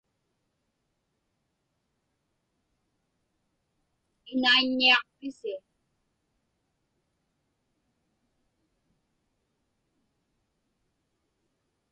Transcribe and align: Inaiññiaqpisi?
Inaiññiaqpisi? 4.31 5.53